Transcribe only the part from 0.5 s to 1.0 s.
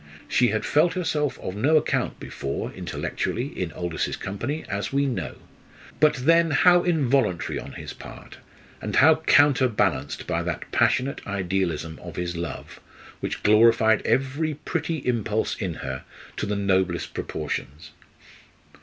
felt